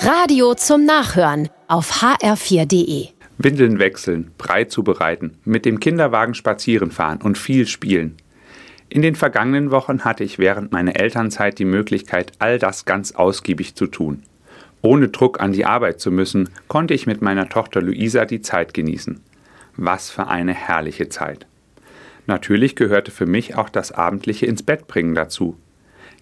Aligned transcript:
Radio 0.00 0.54
zum 0.54 0.84
Nachhören 0.84 1.48
auf 1.66 2.02
hr4.de. 2.02 3.08
Windeln 3.36 3.80
wechseln, 3.80 4.30
Brei 4.38 4.62
zubereiten, 4.64 5.38
mit 5.44 5.64
dem 5.64 5.80
Kinderwagen 5.80 6.34
spazieren 6.34 6.92
fahren 6.92 7.20
und 7.20 7.36
viel 7.36 7.66
spielen. 7.66 8.16
In 8.88 9.02
den 9.02 9.16
vergangenen 9.16 9.72
Wochen 9.72 10.04
hatte 10.04 10.22
ich 10.22 10.38
während 10.38 10.70
meiner 10.70 10.94
Elternzeit 10.94 11.58
die 11.58 11.64
Möglichkeit, 11.64 12.30
all 12.38 12.60
das 12.60 12.84
ganz 12.84 13.12
ausgiebig 13.12 13.74
zu 13.74 13.88
tun. 13.88 14.22
Ohne 14.82 15.08
Druck 15.08 15.40
an 15.40 15.50
die 15.50 15.66
Arbeit 15.66 16.00
zu 16.00 16.12
müssen, 16.12 16.48
konnte 16.68 16.94
ich 16.94 17.08
mit 17.08 17.20
meiner 17.20 17.48
Tochter 17.48 17.82
Luisa 17.82 18.24
die 18.24 18.40
Zeit 18.40 18.74
genießen. 18.74 19.20
Was 19.76 20.10
für 20.10 20.28
eine 20.28 20.54
herrliche 20.54 21.08
Zeit. 21.08 21.46
Natürlich 22.26 22.76
gehörte 22.76 23.10
für 23.10 23.26
mich 23.26 23.56
auch 23.56 23.68
das 23.68 23.90
abendliche 23.90 24.46
ins 24.46 24.62
Bett 24.62 24.86
bringen 24.86 25.16
dazu. 25.16 25.56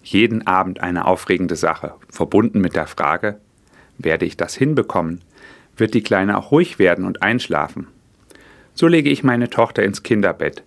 Jeden 0.01 0.47
Abend 0.47 0.79
eine 0.79 1.05
aufregende 1.05 1.55
Sache, 1.55 1.93
verbunden 2.09 2.59
mit 2.59 2.75
der 2.75 2.87
Frage, 2.87 3.39
werde 3.97 4.25
ich 4.25 4.37
das 4.37 4.55
hinbekommen? 4.55 5.21
Wird 5.75 5.93
die 5.93 6.03
Kleine 6.03 6.37
auch 6.37 6.51
ruhig 6.51 6.79
werden 6.79 7.05
und 7.05 7.21
einschlafen? 7.21 7.87
So 8.73 8.87
lege 8.87 9.09
ich 9.09 9.23
meine 9.23 9.49
Tochter 9.49 9.83
ins 9.83 10.03
Kinderbett, 10.03 10.63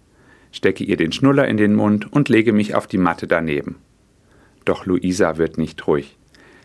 stecke 0.53 0.85
ihr 0.85 0.97
den 0.97 1.13
Schnuller 1.13 1.47
in 1.47 1.57
den 1.57 1.75
Mund 1.75 2.13
und 2.13 2.29
lege 2.29 2.53
mich 2.53 2.75
auf 2.75 2.87
die 2.87 2.99
Matte 2.99 3.27
daneben. 3.27 3.77
Doch 4.65 4.87
Luisa 4.87 5.39
wird 5.39 5.59
nicht 5.59 5.87
ruhig. 5.87 6.17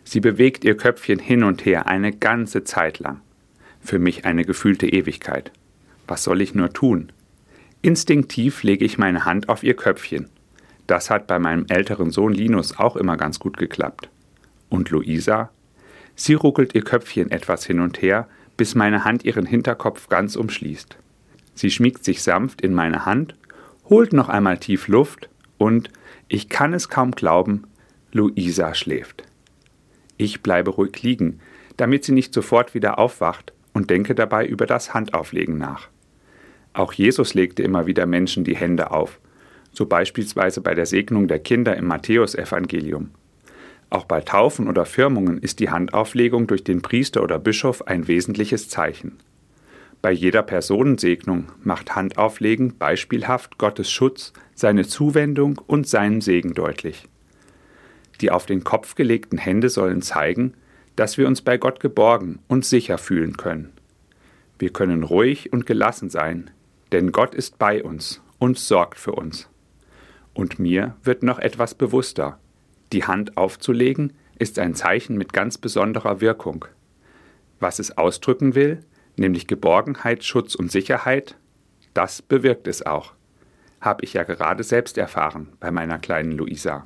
Sie 0.03 0.19
bewegt 0.19 0.63
ihr 0.63 0.77
Köpfchen 0.77 1.19
hin 1.19 1.43
und 1.43 1.65
her 1.65 1.87
eine 1.87 2.11
ganze 2.11 2.63
Zeit 2.63 2.99
lang. 2.99 3.21
Für 3.81 3.99
mich 3.99 4.25
eine 4.25 4.45
gefühlte 4.45 4.87
Ewigkeit. 4.87 5.51
Was 6.07 6.23
soll 6.23 6.41
ich 6.41 6.53
nur 6.53 6.71
tun? 6.71 7.11
Instinktiv 7.81 8.63
lege 8.63 8.85
ich 8.85 8.97
meine 8.97 9.25
Hand 9.25 9.49
auf 9.49 9.63
ihr 9.63 9.75
Köpfchen. 9.75 10.29
Das 10.87 11.09
hat 11.09 11.27
bei 11.27 11.39
meinem 11.39 11.65
älteren 11.69 12.11
Sohn 12.11 12.33
Linus 12.33 12.77
auch 12.77 12.95
immer 12.95 13.17
ganz 13.17 13.39
gut 13.39 13.57
geklappt. 13.57 14.09
Und 14.69 14.89
Luisa? 14.89 15.49
Sie 16.15 16.33
ruckelt 16.33 16.75
ihr 16.75 16.83
Köpfchen 16.83 17.31
etwas 17.31 17.65
hin 17.65 17.79
und 17.79 18.01
her, 18.01 18.27
bis 18.57 18.75
meine 18.75 19.03
Hand 19.03 19.25
ihren 19.25 19.45
Hinterkopf 19.45 20.07
ganz 20.07 20.35
umschließt. 20.35 20.97
Sie 21.55 21.71
schmiegt 21.71 22.03
sich 22.03 22.21
sanft 22.21 22.61
in 22.61 22.73
meine 22.73 23.05
Hand, 23.05 23.35
holt 23.89 24.13
noch 24.13 24.29
einmal 24.29 24.57
tief 24.57 24.87
Luft 24.87 25.29
und, 25.57 25.89
ich 26.27 26.49
kann 26.49 26.73
es 26.73 26.89
kaum 26.89 27.11
glauben, 27.11 27.63
Luisa 28.11 28.73
schläft. 28.73 29.23
Ich 30.17 30.41
bleibe 30.41 30.71
ruhig 30.71 31.03
liegen, 31.03 31.39
damit 31.77 32.05
sie 32.05 32.13
nicht 32.13 32.33
sofort 32.33 32.73
wieder 32.73 32.97
aufwacht 32.97 33.53
und 33.73 33.89
denke 33.89 34.15
dabei 34.15 34.45
über 34.45 34.65
das 34.65 34.93
Handauflegen 34.93 35.57
nach. 35.57 35.89
Auch 36.73 36.93
Jesus 36.93 37.33
legte 37.33 37.63
immer 37.63 37.85
wieder 37.85 38.05
Menschen 38.05 38.43
die 38.43 38.55
Hände 38.55 38.91
auf, 38.91 39.19
so 39.71 39.85
beispielsweise 39.85 40.61
bei 40.61 40.73
der 40.73 40.85
Segnung 40.85 41.27
der 41.27 41.39
Kinder 41.39 41.75
im 41.75 41.87
Matthäusevangelium. 41.87 43.11
Auch 43.89 44.05
bei 44.05 44.21
Taufen 44.21 44.67
oder 44.67 44.85
Firmungen 44.85 45.37
ist 45.37 45.59
die 45.59 45.69
Handauflegung 45.69 46.47
durch 46.47 46.63
den 46.63 46.81
Priester 46.81 47.23
oder 47.23 47.39
Bischof 47.39 47.87
ein 47.87 48.07
wesentliches 48.07 48.67
Zeichen. 48.69 49.17
Bei 50.01 50.11
jeder 50.11 50.43
Personensegnung 50.43 51.51
macht 51.63 51.95
Handauflegen 51.95 52.77
beispielhaft 52.77 53.57
Gottes 53.57 53.89
Schutz, 53.89 54.33
seine 54.53 54.85
Zuwendung 54.85 55.59
und 55.65 55.87
seinen 55.87 56.21
Segen 56.21 56.53
deutlich. 56.53 57.07
Die 58.21 58.31
auf 58.31 58.45
den 58.45 58.63
Kopf 58.63 58.95
gelegten 58.95 59.37
Hände 59.37 59.69
sollen 59.69 60.01
zeigen, 60.01 60.53
dass 60.95 61.17
wir 61.17 61.27
uns 61.27 61.41
bei 61.41 61.57
Gott 61.57 61.79
geborgen 61.79 62.39
und 62.47 62.65
sicher 62.65 62.97
fühlen 62.97 63.35
können. 63.35 63.73
Wir 64.59 64.69
können 64.71 65.03
ruhig 65.03 65.51
und 65.51 65.65
gelassen 65.65 66.09
sein, 66.09 66.49
denn 66.91 67.11
Gott 67.11 67.35
ist 67.35 67.59
bei 67.59 67.83
uns 67.83 68.21
und 68.39 68.57
sorgt 68.57 68.99
für 68.99 69.11
uns. 69.11 69.49
Und 70.33 70.59
mir 70.59 70.95
wird 71.03 71.23
noch 71.23 71.39
etwas 71.39 71.73
bewusster. 71.73 72.39
Die 72.93 73.03
Hand 73.05 73.37
aufzulegen 73.37 74.13
ist 74.37 74.59
ein 74.59 74.75
Zeichen 74.75 75.17
mit 75.17 75.33
ganz 75.33 75.57
besonderer 75.57 76.21
Wirkung. 76.21 76.65
Was 77.59 77.79
es 77.79 77.97
ausdrücken 77.97 78.55
will, 78.55 78.81
nämlich 79.15 79.47
Geborgenheit, 79.47 80.23
Schutz 80.23 80.55
und 80.55 80.71
Sicherheit, 80.71 81.35
das 81.93 82.21
bewirkt 82.21 82.67
es 82.67 82.85
auch. 82.85 83.13
Hab 83.81 84.03
ich 84.03 84.13
ja 84.13 84.23
gerade 84.23 84.63
selbst 84.63 84.97
erfahren 84.97 85.53
bei 85.59 85.71
meiner 85.71 85.99
kleinen 85.99 86.33
Luisa. 86.33 86.85